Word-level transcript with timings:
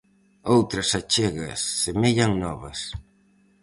Outras 0.55 0.89
achegas 0.99 1.61
semellan 1.83 2.31
novas. 2.43 2.79